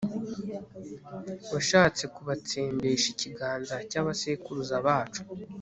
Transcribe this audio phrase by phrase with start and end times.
[1.53, 5.21] washatse kubatsembesha ikiganza cy'abasekuruza bacu